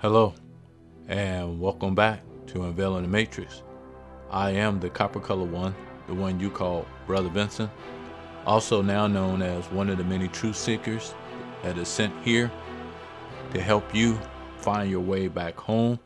[0.00, 0.32] Hello,
[1.08, 3.64] and welcome back to Unveiling the Matrix.
[4.30, 5.74] I am the copper color one,
[6.06, 7.68] the one you call Brother Vincent,
[8.46, 11.16] also now known as one of the many truth seekers
[11.64, 12.48] that is sent here
[13.52, 14.16] to help you
[14.58, 15.98] find your way back home,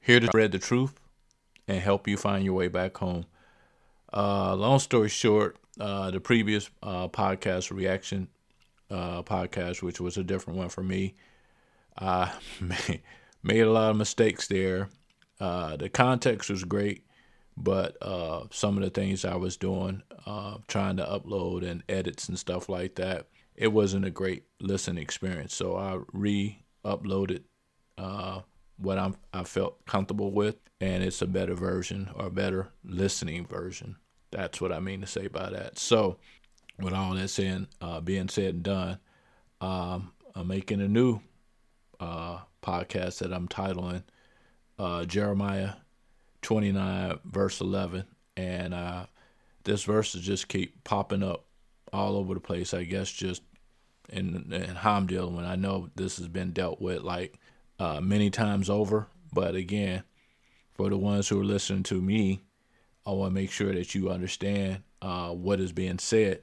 [0.00, 0.98] here to spread the truth
[1.68, 3.26] and help you find your way back home.
[4.14, 8.28] Uh, long story short, uh, the previous uh, podcast reaction
[8.90, 11.12] uh, podcast, which was a different one for me,
[11.98, 12.32] I
[13.42, 14.88] made a lot of mistakes there.
[15.40, 17.04] Uh, the context was great,
[17.56, 22.28] but uh, some of the things I was doing, uh, trying to upload and edits
[22.28, 25.54] and stuff like that, it wasn't a great listening experience.
[25.54, 27.42] So I re-uploaded
[27.98, 28.40] uh,
[28.76, 33.46] what I'm, I felt comfortable with, and it's a better version or a better listening
[33.46, 33.96] version.
[34.30, 35.78] That's what I mean to say by that.
[35.78, 36.18] So,
[36.80, 38.98] with all that saying, uh, being said and done,
[39.60, 41.20] um, I'm making a new
[42.00, 44.02] uh, podcast that I'm titling
[44.78, 45.74] uh, Jeremiah
[46.42, 48.04] 29, verse 11.
[48.36, 49.06] And uh,
[49.64, 51.44] this verses just keep popping up
[51.92, 53.42] all over the place, I guess, just
[54.08, 55.44] in, in how I'm dealing with.
[55.44, 57.38] I know this has been dealt with like
[57.78, 59.08] uh, many times over.
[59.32, 60.04] But again,
[60.72, 62.42] for the ones who are listening to me,
[63.06, 66.40] I want to make sure that you understand uh, what is being said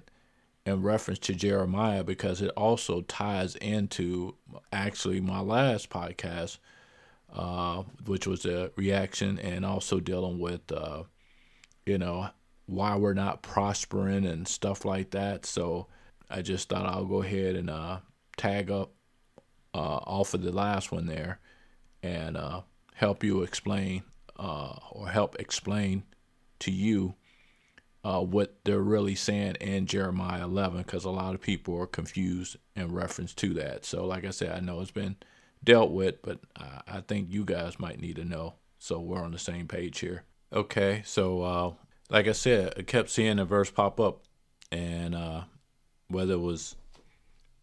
[0.66, 4.36] in reference to Jeremiah because it also ties into
[4.72, 6.60] actually my last podcast,
[7.34, 11.04] uh, which was a reaction and also dealing with, uh,
[11.86, 12.30] you know,
[12.68, 15.46] why we're not prospering and stuff like that.
[15.46, 15.88] So
[16.30, 18.00] I just thought I'll go ahead and uh,
[18.38, 18.92] tag up
[19.74, 21.40] uh, off of the last one there
[22.04, 22.62] and uh,
[22.94, 24.04] help you explain
[24.38, 26.04] uh, or help explain
[26.60, 27.16] to you
[28.04, 32.58] uh, what they're really saying in Jeremiah 11 because a lot of people are confused
[32.76, 33.86] in reference to that.
[33.86, 35.18] So, like I said, I know it's been
[35.64, 39.40] dealt with, but I think you guys might need to know so we're on the
[39.40, 40.24] same page here.
[40.52, 41.74] Okay, so uh,
[42.10, 44.24] like I said, I kept seeing the verse pop up,
[44.72, 45.44] and uh,
[46.08, 46.76] whether it was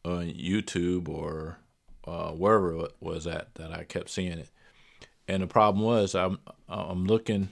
[0.04, 1.58] on YouTube or
[2.06, 4.48] uh, wherever it was at, that I kept seeing it.
[5.26, 7.48] And the problem was, I'm I'm looking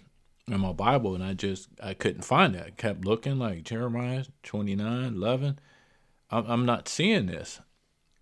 [0.48, 2.64] in my Bible, and I just I couldn't find it.
[2.66, 5.58] I kept looking like Jeremiah 29, 11.
[6.30, 7.60] I'm, I'm not seeing this,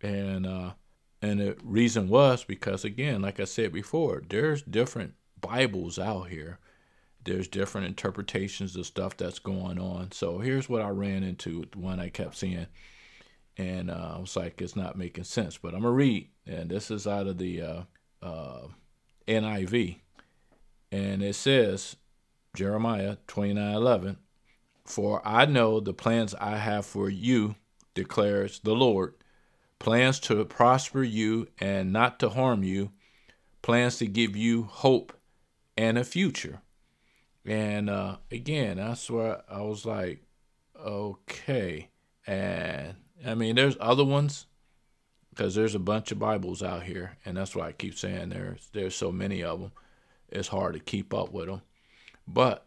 [0.00, 0.72] and uh,
[1.20, 6.58] and the reason was because again, like I said before, there's different Bibles out here.
[7.24, 10.12] There's different interpretations of stuff that's going on.
[10.12, 11.64] So here's what I ran into.
[11.72, 12.66] The one I kept seeing,
[13.56, 15.58] and uh, I was like, it's not making sense.
[15.58, 17.82] But I'm gonna read, and this is out of the uh,
[18.22, 18.68] uh
[19.28, 19.96] NIV,
[20.90, 21.96] and it says
[22.54, 24.16] Jeremiah 29:11
[24.84, 27.56] For I know the plans I have for you
[27.94, 29.14] declares the Lord.
[29.80, 32.92] Plans to prosper you and not to harm you.
[33.60, 35.12] Plans to give you hope
[35.76, 36.60] and a future.
[37.44, 40.22] And uh, again that's where I was like
[40.78, 41.90] okay.
[42.24, 42.94] And
[43.26, 44.46] I mean there's other ones
[45.30, 48.68] because there's a bunch of Bibles out here and that's why I keep saying there's
[48.72, 49.72] there's so many of them
[50.28, 51.62] it's hard to keep up with them
[52.26, 52.66] but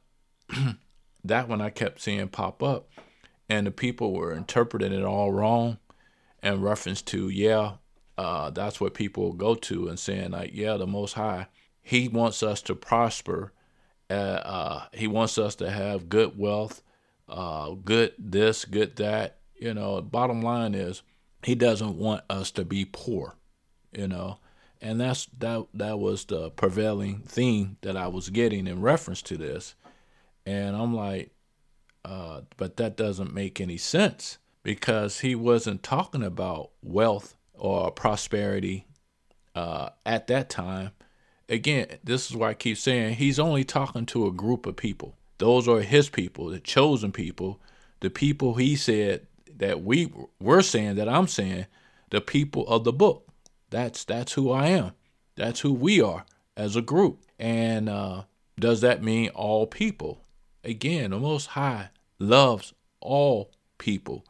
[1.24, 2.90] that one I kept seeing pop up,
[3.50, 5.78] and the people were interpreting it all wrong
[6.44, 7.74] in reference to, yeah,
[8.18, 11.48] uh, that's what people go to and saying, like, yeah, the Most High,
[11.82, 13.54] He wants us to prosper.
[14.10, 16.82] Uh, uh, he wants us to have good wealth,
[17.28, 19.40] uh, good this, good that.
[19.60, 21.02] You know, bottom line is,
[21.44, 23.36] He doesn't want us to be poor,
[23.92, 24.40] you know
[24.82, 29.38] and that's that that was the prevailing theme that I was getting in reference to
[29.38, 29.76] this,
[30.46, 31.32] and I'm like,
[32.06, 38.86] uh, but that doesn't make any sense because he wasn't talking about wealth or prosperity
[39.56, 40.92] uh, at that time.
[41.50, 45.16] Again, this is why I keep saying he's only talking to a group of people.
[45.38, 47.60] Those are his people, the chosen people,
[48.02, 49.28] the people he said
[49.58, 51.68] that we were saying that I'm saying,
[52.10, 53.27] the people of the book
[53.70, 54.92] that's that's who I am.
[55.36, 56.26] That's who we are
[56.56, 57.20] as a group.
[57.40, 58.24] And uh,
[58.60, 60.22] does that mean all people?
[60.64, 61.90] Again, the Most High
[62.20, 64.26] loves all people,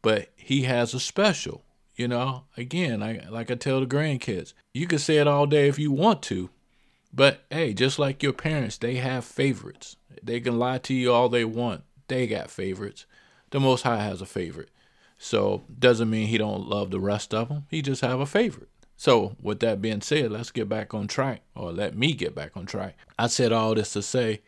[0.00, 1.62] but He has a special.
[1.94, 5.68] You know, again, I, like I tell the grandkids, you can say it all day
[5.68, 6.48] if you want to,
[7.12, 9.96] but hey, just like your parents, they have favorites.
[10.22, 11.82] They can lie to you all they want.
[12.08, 13.04] They got favorites.
[13.50, 14.70] The Most High has a favorite.
[15.18, 17.66] So doesn't mean he don't love the rest of them.
[17.70, 18.70] He just have a favorite.
[19.02, 22.56] So, with that being said, let's get back on track, or let me get back
[22.56, 22.96] on track.
[23.18, 24.42] I said all this to say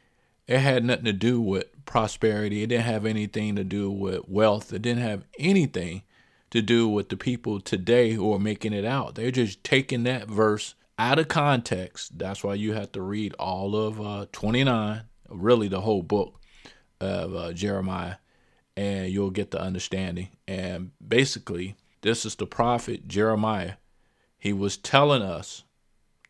[0.46, 2.62] it had nothing to do with prosperity.
[2.62, 4.72] It didn't have anything to do with wealth.
[4.72, 6.04] It didn't have anything
[6.50, 9.16] to do with the people today who are making it out.
[9.16, 12.16] They're just taking that verse out of context.
[12.16, 16.40] That's why you have to read all of uh, 29, really the whole book
[17.00, 18.18] of uh, Jeremiah,
[18.76, 20.28] and you'll get the understanding.
[20.46, 23.72] And basically, this is the prophet Jeremiah.
[24.44, 25.64] He was telling us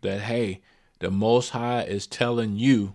[0.03, 0.61] that, hey,
[1.01, 2.95] the Most High is telling you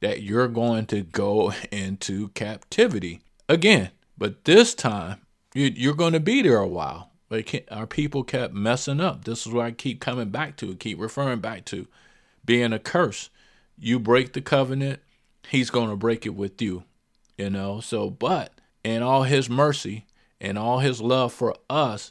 [0.00, 3.92] that you're going to go into captivity again.
[4.18, 5.20] But this time,
[5.54, 7.12] you're going to be there a while.
[7.70, 9.26] Our people kept messing up.
[9.26, 11.86] This is what I keep coming back to, keep referring back to
[12.44, 13.30] being a curse.
[13.78, 14.98] You break the covenant,
[15.48, 16.82] he's going to break it with you.
[17.36, 20.06] You know, so, but in all his mercy
[20.40, 22.10] and all his love for us,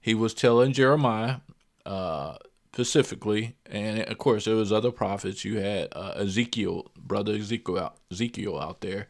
[0.00, 1.38] he was telling Jeremiah,
[1.86, 2.36] uh,
[2.72, 5.44] specifically, and of course there was other prophets.
[5.44, 9.08] You had uh, Ezekiel, brother Ezekiel, Ezekiel out there,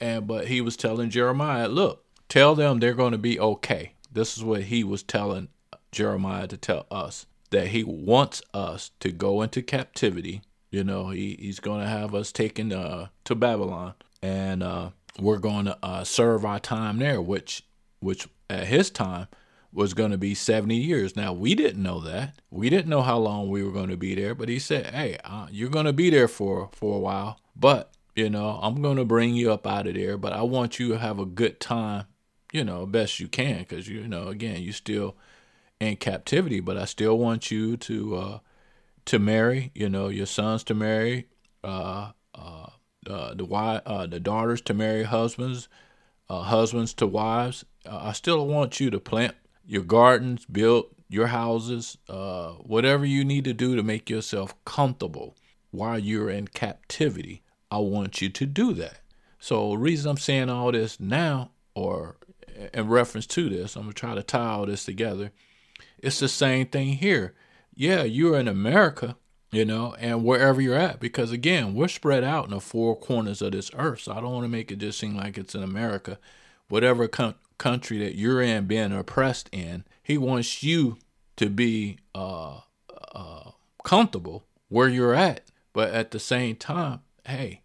[0.00, 3.92] and but he was telling Jeremiah, look, tell them they're going to be okay.
[4.12, 5.48] This is what he was telling
[5.92, 10.42] Jeremiah to tell us that he wants us to go into captivity.
[10.70, 15.38] You know, he, he's going to have us taken uh, to Babylon, and uh, we're
[15.38, 17.64] going to uh, serve our time there, which
[18.00, 19.28] which at his time
[19.72, 21.14] was going to be 70 years.
[21.16, 22.34] Now, we didn't know that.
[22.50, 25.18] We didn't know how long we were going to be there, but he said, "Hey,
[25.24, 28.96] uh, you're going to be there for for a while, but you know, I'm going
[28.96, 31.60] to bring you up out of there, but I want you to have a good
[31.60, 32.06] time,
[32.52, 35.16] you know, best you can cuz you know, again, you still
[35.78, 38.38] in captivity, but I still want you to uh
[39.06, 41.28] to marry, you know, your sons to marry
[41.64, 42.70] uh uh,
[43.08, 45.68] uh the wife, uh, the daughters to marry husbands,
[46.28, 47.64] uh, husbands to wives.
[47.86, 49.34] Uh, I still want you to plant
[49.70, 55.36] your gardens, build your houses, uh, whatever you need to do to make yourself comfortable
[55.70, 57.42] while you're in captivity.
[57.70, 58.98] I want you to do that.
[59.38, 62.16] So, the reason I'm saying all this now, or
[62.74, 65.30] in reference to this, I'm gonna try to tie all this together.
[65.98, 67.34] It's the same thing here.
[67.72, 69.16] Yeah, you're in America,
[69.52, 73.40] you know, and wherever you're at, because again, we're spread out in the four corners
[73.40, 74.00] of this earth.
[74.00, 76.18] So I don't want to make it just seem like it's in America.
[76.68, 77.06] Whatever
[77.60, 80.96] country that you're in being oppressed in, he wants you
[81.36, 82.60] to be uh,
[83.14, 83.50] uh,
[83.84, 85.42] comfortable where you're at.
[85.72, 87.60] But at the same time, hey,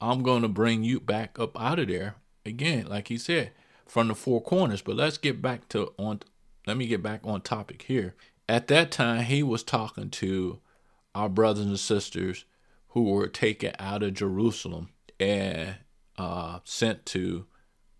[0.00, 2.16] I'm going to bring you back up out of there
[2.46, 3.50] again, like he said,
[3.86, 4.82] from the four corners.
[4.82, 6.20] But let's get back to on.
[6.66, 8.14] Let me get back on topic here.
[8.48, 10.60] At that time, he was talking to
[11.14, 12.44] our brothers and sisters
[12.88, 15.76] who were taken out of Jerusalem and
[16.16, 17.46] uh, sent to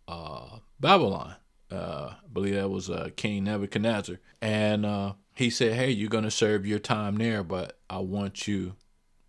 [0.09, 1.35] uh, Babylon.
[1.71, 4.17] Uh, I believe that was uh, King Nebuchadnezzar.
[4.41, 8.47] And uh, he said, Hey, you're going to serve your time there, but I want
[8.47, 8.77] you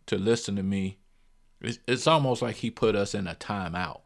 [0.07, 0.99] to listen to me.
[1.61, 4.01] It's, it's almost like he put us in a timeout.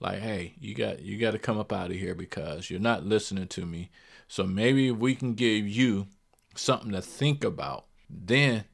[0.00, 3.04] Like, hey, you got you got to come up out of here because you're not
[3.04, 3.90] listening to me.
[4.28, 6.06] So maybe if we can give you
[6.54, 8.64] something to think about, then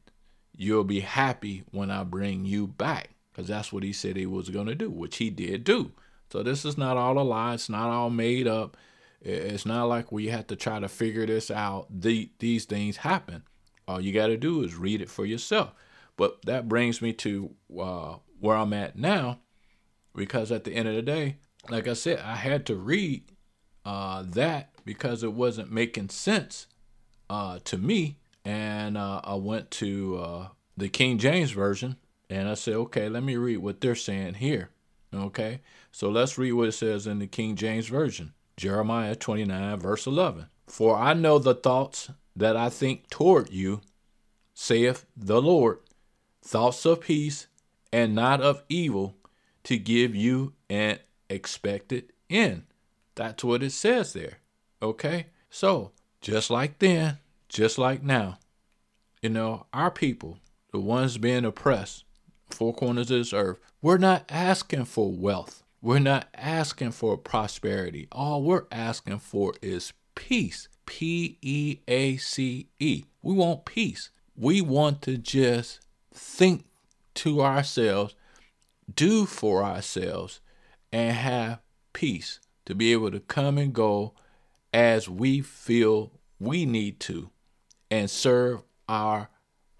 [0.56, 3.10] you'll be happy when I bring you back.
[3.32, 5.92] Because that's what he said he was going to do, which he did do.
[6.34, 7.54] So this is not all a lie.
[7.54, 8.76] It's not all made up.
[9.20, 11.86] It's not like we have to try to figure this out.
[11.88, 13.44] The, these things happen.
[13.86, 15.74] All you got to do is read it for yourself.
[16.16, 19.38] But that brings me to uh, where I'm at now,
[20.12, 21.36] because at the end of the day,
[21.70, 23.30] like I said, I had to read
[23.84, 26.66] uh, that because it wasn't making sense
[27.30, 28.18] uh, to me.
[28.44, 31.94] And uh, I went to uh, the King James Version
[32.28, 34.70] and I said, okay, let me read what they're saying here.
[35.14, 35.60] Okay,
[35.92, 40.46] so let's read what it says in the King James Version Jeremiah 29, verse 11.
[40.66, 43.80] For I know the thoughts that I think toward you,
[44.54, 45.78] saith the Lord,
[46.42, 47.46] thoughts of peace
[47.92, 49.16] and not of evil,
[49.64, 52.64] to give you an expected end.
[53.14, 54.38] That's what it says there.
[54.82, 55.26] Okay?
[55.48, 57.18] So, just like then,
[57.48, 58.38] just like now,
[59.22, 60.38] you know, our people,
[60.72, 62.04] the ones being oppressed,
[62.50, 65.62] four corners of this earth, we're not asking for wealth.
[65.82, 68.08] We're not asking for prosperity.
[68.10, 70.68] All we're asking for is peace.
[70.86, 73.04] P E A C E.
[73.20, 74.08] We want peace.
[74.34, 75.80] We want to just
[76.14, 76.64] think
[77.16, 78.14] to ourselves,
[78.96, 80.40] do for ourselves,
[80.90, 81.60] and have
[81.92, 84.14] peace to be able to come and go
[84.72, 86.10] as we feel
[86.40, 87.28] we need to
[87.90, 89.28] and serve our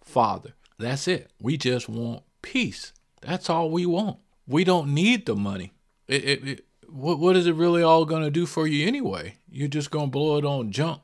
[0.03, 0.53] Father.
[0.79, 1.31] That's it.
[1.41, 2.93] We just want peace.
[3.27, 4.19] That's all we want.
[4.47, 5.73] We don't need the money.
[6.07, 9.37] It, it, it, what what is it really all gonna do for you anyway?
[9.51, 11.01] You're just gonna blow it on junk.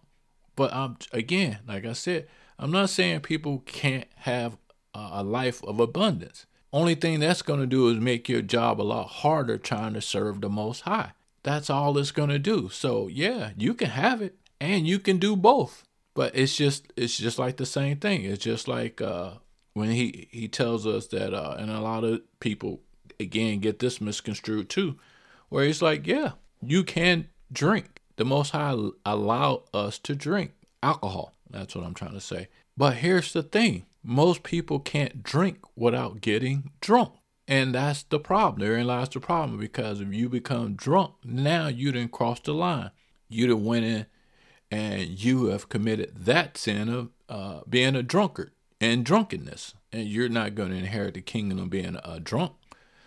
[0.57, 4.57] But I'm again, like I said, I'm not saying people can't have
[4.95, 6.47] a life of abundance.
[6.73, 10.41] Only thing that's gonna do is make your job a lot harder trying to serve
[10.41, 11.13] the Most High.
[11.43, 12.69] That's all it's gonna do.
[12.69, 15.85] So yeah, you can have it and you can do both.
[16.15, 18.25] But it's just it's just like the same thing.
[18.25, 19.35] It's just like uh,
[19.75, 22.81] when he he tells us that, uh, and a lot of people
[23.19, 24.99] again get this misconstrued too,
[25.49, 28.01] where he's like, yeah, you can drink.
[28.17, 31.35] The Most High allow us to drink alcohol.
[31.49, 32.49] That's what I'm trying to say.
[32.77, 37.13] But here's the thing: most people can't drink without getting drunk.
[37.49, 38.61] And that's the problem.
[38.61, 42.93] Therein lies the problem because if you become drunk, now you didn't cross the line.
[43.29, 44.07] You done went in
[44.71, 49.75] and you have committed that sin of uh, being a drunkard and drunkenness.
[49.93, 52.53] And you're not going to inherit the kingdom being a drunk.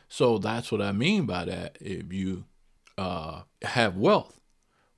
[0.08, 1.78] So that's what I mean by that.
[1.82, 2.46] If you
[2.98, 4.40] uh, have wealth,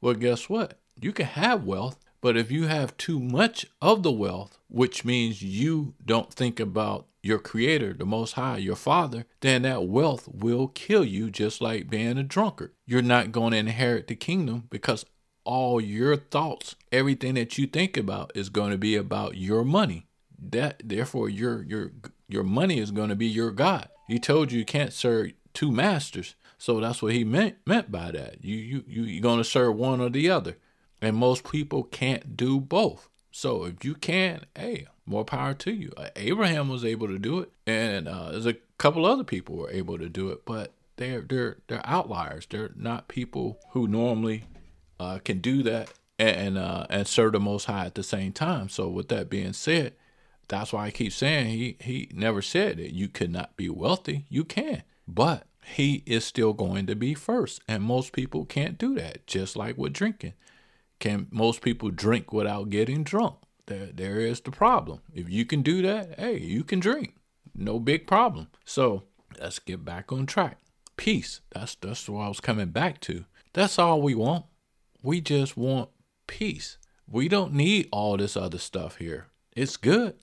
[0.01, 0.79] well, guess what?
[0.99, 5.41] You can have wealth, but if you have too much of the wealth, which means
[5.41, 10.67] you don't think about your creator, the most high, your father, then that wealth will
[10.67, 12.71] kill you just like being a drunkard.
[12.85, 15.05] You're not going to inherit the kingdom because
[15.43, 20.05] all your thoughts, everything that you think about is going to be about your money.
[20.39, 21.91] That therefore your your
[22.27, 23.89] your money is going to be your God.
[24.07, 26.35] He told you you can't serve two masters.
[26.57, 28.43] So that's what he meant meant by that.
[28.43, 30.57] You you you you're going to serve one or the other.
[31.01, 33.09] And most people can't do both.
[33.31, 35.91] So if you can, hey, more power to you.
[35.97, 39.69] Uh, Abraham was able to do it, and uh, there's a couple other people were
[39.69, 42.47] able to do it, but they're they're they're outliers.
[42.49, 44.45] They're not people who normally
[44.99, 48.69] uh, can do that and uh, and serve the Most High at the same time.
[48.69, 49.93] So with that being said,
[50.47, 54.25] that's why I keep saying he he never said that you could not be wealthy.
[54.29, 58.95] You can, but he is still going to be first, and most people can't do
[58.95, 59.25] that.
[59.27, 60.33] Just like with drinking,
[60.99, 63.35] can most people drink without getting drunk?
[63.65, 65.01] There there is the problem.
[65.13, 67.15] If you can do that, hey, you can drink,
[67.55, 68.47] no big problem.
[68.63, 69.03] So
[69.39, 70.59] let's get back on track.
[70.97, 71.41] Peace.
[71.51, 73.25] That's that's what I was coming back to.
[73.53, 74.45] That's all we want.
[75.01, 75.89] We just want
[76.27, 76.77] peace.
[77.07, 79.27] We don't need all this other stuff here.
[79.55, 80.15] It's good,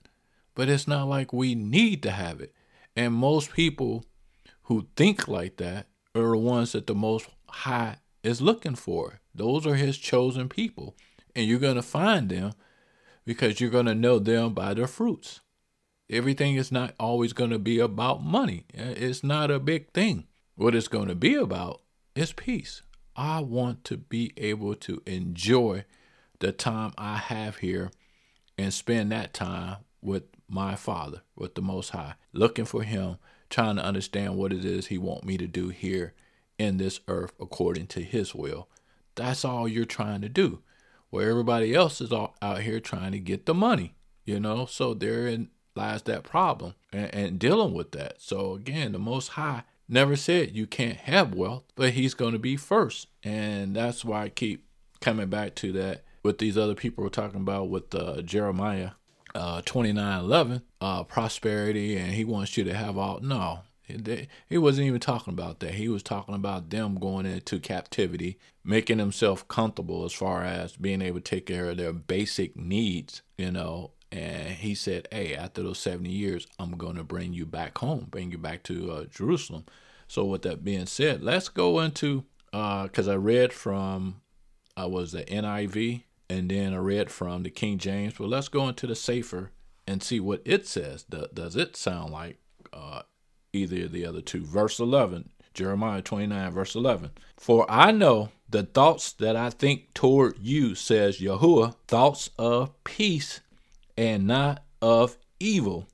[0.55, 2.53] but it's not like we need to have it.
[2.95, 4.05] And most people
[4.63, 9.19] who think like that are the ones that the Most High is looking for.
[9.33, 10.95] Those are His chosen people.
[11.35, 12.53] And you're going to find them
[13.25, 15.41] because you're going to know them by their fruits.
[16.09, 20.27] Everything is not always going to be about money, uh, it's not a big thing.
[20.55, 21.81] What it's going to be about
[22.15, 22.83] is peace.
[23.15, 25.85] I want to be able to enjoy
[26.39, 27.91] the time I have here
[28.57, 33.17] and spend that time with my Father, with the Most High, looking for Him,
[33.49, 36.13] trying to understand what it is He want me to do here
[36.57, 38.69] in this earth according to His will.
[39.15, 40.59] That's all you're trying to do.
[41.09, 43.93] Where everybody else is all out here trying to get the money,
[44.25, 44.65] you know.
[44.65, 48.21] So therein lies that problem and, and dealing with that.
[48.21, 52.39] So again, the Most High never said you can't have wealth, but he's going to
[52.39, 53.07] be first.
[53.23, 54.65] And that's why I keep
[55.01, 58.91] coming back to that with these other people we're talking about with uh, Jeremiah
[59.35, 63.19] uh, 29 11, uh, prosperity, and he wants you to have all.
[63.21, 65.75] No, he wasn't even talking about that.
[65.75, 71.01] He was talking about them going into captivity, making themselves comfortable as far as being
[71.01, 75.63] able to take care of their basic needs, you know, and he said, Hey, after
[75.63, 79.05] those 70 years, I'm going to bring you back home, bring you back to uh,
[79.05, 79.65] Jerusalem.
[80.07, 84.21] So, with that being said, let's go into, because uh, I read from,
[84.77, 88.15] I uh, was the NIV, and then I read from the King James.
[88.17, 89.49] But let's go into the Cepher
[89.87, 91.03] and see what it says.
[91.03, 92.39] Does it sound like
[92.71, 93.03] uh,
[93.51, 94.45] either of the other two?
[94.45, 97.11] Verse 11, Jeremiah 29, verse 11.
[97.37, 103.41] For I know the thoughts that I think toward you, says Yahuwah, thoughts of peace
[103.97, 105.87] and not of evil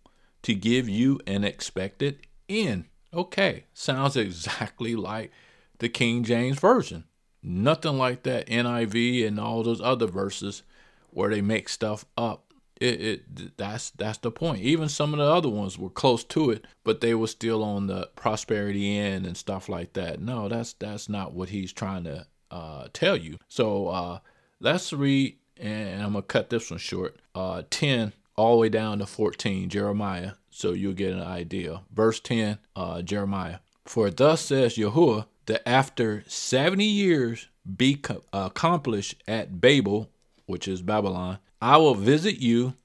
[0.43, 2.86] to give you an expected end.
[3.13, 5.31] Okay, sounds exactly like
[5.79, 7.05] the King James Version.
[7.41, 10.63] Nothing like that NIV and all those other verses
[11.12, 12.46] where they make stuff up.
[12.79, 14.62] It, it that's that's the point.
[14.62, 17.88] Even some of the other ones were close to it, but they were still on
[17.88, 20.22] the prosperity end and stuff like that.
[20.22, 23.38] No, that's that's not what he's trying to uh, tell you.
[23.50, 24.19] So uh,
[24.62, 27.17] let's read and I'm gonna cut this one short.
[27.36, 31.81] Uh, 10 all the way down to 14, Jeremiah, so you'll get an idea.
[31.93, 33.60] Verse 10, uh, Jeremiah.
[33.86, 40.12] For thus says Yahuwah, that after 70 years be co- accomplished at Babel,
[40.46, 42.75] which is Babylon, I will visit you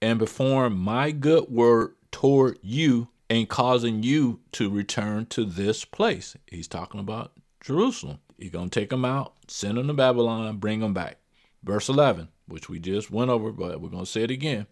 [0.00, 6.34] and perform my good word toward you and causing you to return to this place.
[6.46, 8.20] He's talking about Jerusalem.
[8.38, 11.18] You're going to take them out, send them to Babylon, bring them back.
[11.62, 14.66] Verse 11, which we just went over, but we're going to say it again.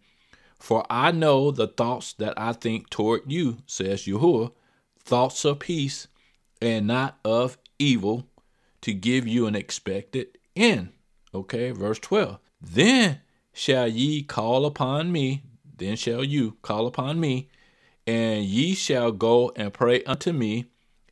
[0.58, 4.52] For I know the thoughts that I think toward you, says Yahuwah,
[5.04, 6.08] thoughts of peace
[6.62, 8.28] and not of evil,
[8.80, 10.92] to give you an expected end.
[11.34, 12.38] Okay, verse 12.
[12.60, 13.20] Then
[13.52, 15.42] shall ye call upon me,
[15.76, 17.48] then shall you call upon me,
[18.06, 20.66] and ye shall go and pray unto me,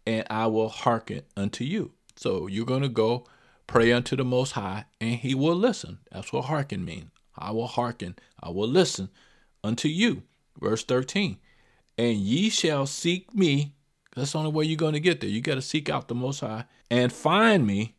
[0.07, 1.93] and I will hearken unto you.
[2.17, 3.27] So you're going to go
[3.67, 5.99] pray unto the Most High, and He will listen.
[6.13, 7.11] That's what hearken means.
[7.37, 9.09] I will hearken, I will listen
[9.65, 10.23] unto you.
[10.61, 11.39] Verse 13.
[11.97, 13.75] And ye shall seek me.
[14.17, 15.31] That's the only way you're going to get there.
[15.31, 17.95] You got to seek out the Most High and find me.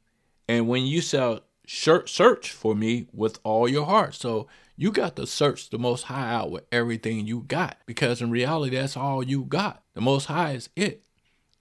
[0.48, 4.16] And when you shall search for me with all your heart.
[4.16, 8.32] So you got to search the Most High out with everything you got because in
[8.32, 9.84] reality, that's all you got.
[9.94, 11.04] The Most High is it.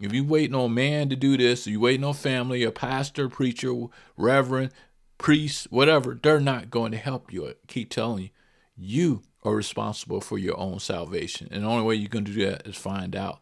[0.01, 3.75] If you waiting on man to do this, you waiting on family, a pastor, preacher,
[4.17, 4.73] reverend,
[5.19, 7.47] priest, whatever, they're not going to help you.
[7.47, 8.31] I keep telling you,
[8.77, 11.49] you are responsible for your own salvation.
[11.51, 13.41] And the only way you're going to do that is find out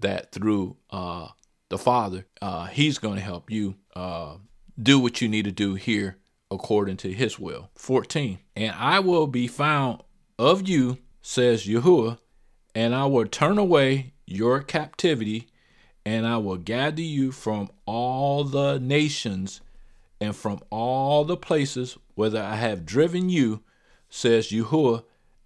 [0.00, 1.28] that through uh,
[1.68, 4.36] the Father, uh, He's going to help you uh,
[4.80, 6.18] do what you need to do here
[6.50, 7.70] according to His will.
[7.74, 8.38] 14.
[8.54, 10.02] And I will be found
[10.38, 12.18] of you, says Yahuwah,
[12.74, 15.48] and I will turn away your captivity
[16.06, 19.60] and I will gather you from all the nations
[20.20, 23.64] and from all the places whither I have driven you,
[24.08, 25.02] says Yahuwah,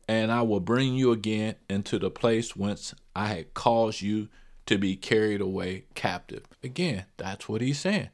[0.07, 4.29] and I will bring you again into the place whence I had caused you
[4.65, 6.45] to be carried away captive.
[6.63, 8.09] Again, that's what he's saying.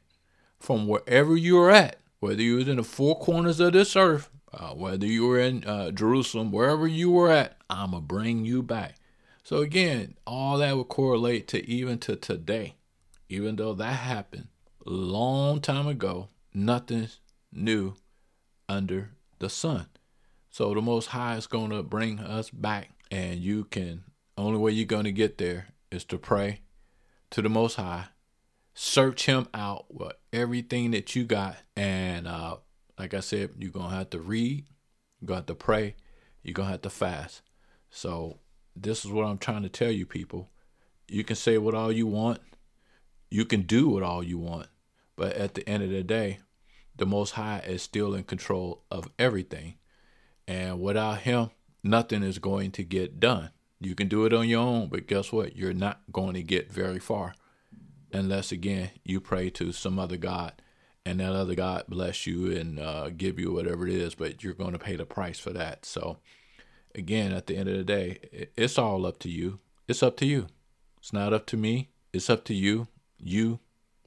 [0.59, 4.29] From wherever you are at, whether you was in the four corners of this earth,
[4.53, 8.61] uh, whether you were in uh, Jerusalem, wherever you were at, I'm to bring you
[8.61, 8.95] back.
[9.43, 12.75] So again, all that would correlate to even to today.
[13.29, 14.47] Even though that happened
[14.85, 17.19] long time ago, nothing's
[17.53, 17.95] new
[18.67, 19.87] under the sun.
[20.49, 24.03] So the Most High is to bring us back, and you can.
[24.37, 26.61] Only way you're going to get there is to pray
[27.31, 28.05] to the Most High,
[28.73, 32.57] search Him out with everything that you got, and uh,
[32.99, 34.65] like I said, you're gonna have to read,
[35.19, 35.95] you're gonna have to pray,
[36.43, 37.41] you're gonna have to fast.
[37.89, 38.39] So
[38.75, 40.49] this is what I'm trying to tell you, people.
[41.07, 42.39] You can say what all you want,
[43.29, 44.67] you can do what all you want,
[45.15, 46.39] but at the end of the day,
[46.95, 49.75] the Most High is still in control of everything.
[50.47, 51.51] And without Him,
[51.83, 53.51] nothing is going to get done.
[53.79, 55.55] You can do it on your own, but guess what?
[55.55, 57.35] You're not going to get very far
[58.11, 60.53] unless, again, you pray to some other God
[61.05, 64.53] and that other God bless you and uh, give you whatever it is, but you're
[64.53, 65.85] going to pay the price for that.
[65.85, 66.17] So,
[66.95, 69.59] again, at the end of the day, it's all up to you.
[69.87, 70.47] It's up to you.
[70.99, 71.91] It's not up to me.
[72.11, 72.87] It's up to you.
[73.19, 73.59] You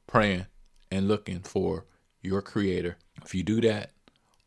[0.06, 0.46] praying
[0.90, 1.86] and looking for
[2.20, 2.98] your creator.
[3.24, 3.92] If you do that,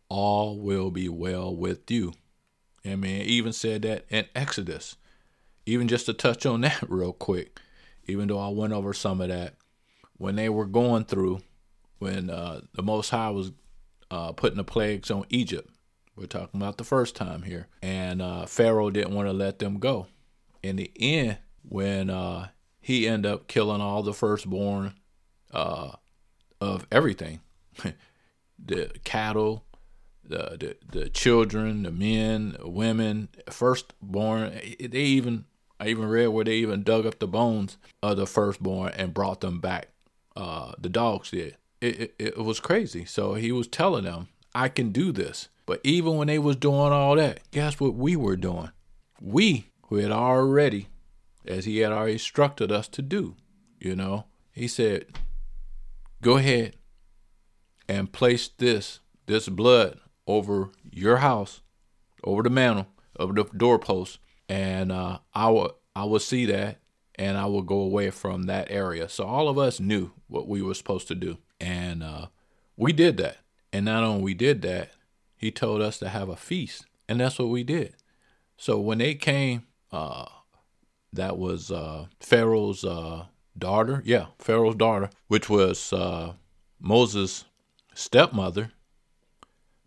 [0.10, 2.14] all will be well with you.
[2.86, 4.98] I even said that in Exodus.
[5.66, 7.60] Even just to touch on that real quick,
[8.06, 9.56] even though I went over some of that,
[10.18, 11.42] when they were going through,
[12.00, 13.52] when uh, the Most High was
[14.12, 15.70] uh, putting the plagues on Egypt,
[16.16, 17.68] we're talking about the first time here.
[17.82, 20.08] And uh, Pharaoh didn't want to let them go.
[20.62, 22.50] In the end, when uh,
[22.80, 24.94] he ended up killing all the firstborn
[25.52, 25.92] uh,
[26.62, 27.42] of everything
[28.64, 29.66] the cattle,
[30.24, 34.52] the, the, the children, the men, women, firstborn.
[34.80, 35.46] They even,
[35.84, 39.42] I even read where they even dug up the bones of the firstborn and brought
[39.42, 39.90] them back.
[40.34, 41.58] Uh, the dogs did.
[41.82, 43.04] It, it, it was crazy.
[43.04, 45.50] So he was telling them, I can do this.
[45.66, 48.72] But even when they was doing all that, guess what we were doing?
[49.20, 50.88] We, who had already,
[51.46, 53.36] as he had already instructed us to do,
[53.78, 55.08] you know, he said,
[56.22, 56.78] go ahead
[57.90, 61.60] and place this, this blood over your house,
[62.24, 62.88] over the mantle,
[63.20, 64.20] over the doorpost,
[64.54, 66.78] and uh, I will, I will see that
[67.16, 69.10] and I will go away from that area.
[69.10, 71.40] So all of us knew what we were supposed to do.
[71.60, 72.28] And uh,
[72.78, 73.38] we did that.
[73.72, 74.92] And not only we did that,
[75.36, 77.96] he told us to have a feast, and that's what we did.
[78.56, 80.26] So when they came, uh,
[81.12, 83.26] that was uh, Pharaoh's uh,
[83.58, 86.34] daughter, yeah, Pharaoh's daughter, which was uh,
[86.80, 87.46] Moses'
[87.96, 88.72] stepmother,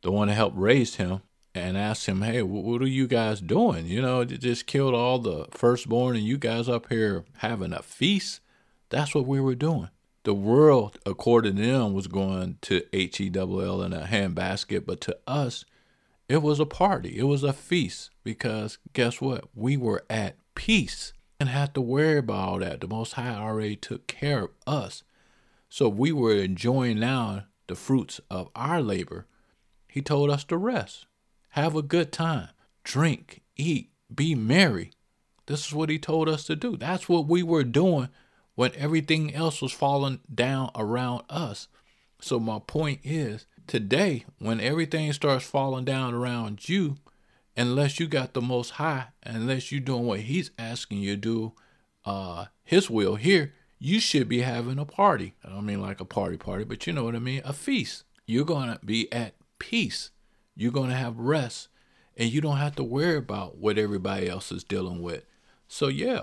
[0.02, 1.22] the one that helped raise him,
[1.56, 3.86] and asked him, "Hey, what are you guys doing?
[3.86, 8.40] You know, just killed all the firstborn, and you guys up here having a feast?
[8.88, 9.90] That's what we were doing."
[10.26, 14.84] the world, according to them, was going to H E L L in a handbasket,
[14.84, 15.64] but to us,
[16.28, 17.16] it was a party.
[17.16, 19.44] It was a feast because guess what?
[19.54, 22.80] We were at peace and had to worry about all that.
[22.80, 25.04] The Most High already took care of us.
[25.68, 29.26] So we were enjoying now the fruits of our labor.
[29.86, 31.06] He told us to rest,
[31.56, 32.50] have a good time,
[32.84, 34.90] drink, eat, be merry.
[35.46, 36.76] This is what he told us to do.
[36.76, 38.10] That's what we were doing
[38.56, 41.68] when everything else was falling down around us.
[42.20, 46.96] So, my point is today, when everything starts falling down around you,
[47.56, 51.52] unless you got the most high, unless you're doing what he's asking you to do,
[52.04, 55.34] uh, his will here, you should be having a party.
[55.42, 58.04] I don't mean like a party party, but you know what I mean, a feast.
[58.26, 60.10] You're gonna be at peace.
[60.56, 61.68] You're gonna have rest,
[62.16, 65.24] and you don't have to worry about what everybody else is dealing with.
[65.68, 66.22] So yeah,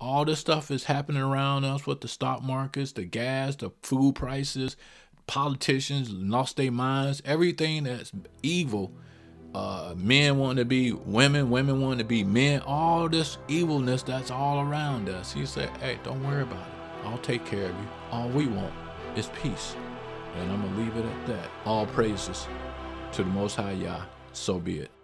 [0.00, 4.14] all this stuff is happening around us with the stock markets, the gas, the food
[4.14, 4.76] prices,
[5.26, 8.92] politicians lost their minds, everything that's evil.
[9.54, 14.30] Uh, men want to be women, women want to be men, all this evilness that's
[14.30, 15.32] all around us.
[15.32, 17.06] He said, Hey, don't worry about it.
[17.06, 17.88] I'll take care of you.
[18.10, 18.72] All we want
[19.16, 19.74] is peace.
[20.36, 21.50] And I'm going to leave it at that.
[21.64, 22.46] All praises
[23.12, 24.02] to the Most High Yah.
[24.32, 24.97] So be it.